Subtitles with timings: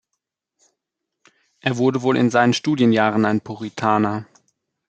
[1.59, 4.25] Er wurde wohl in seinen Studienjahren ein Puritaner.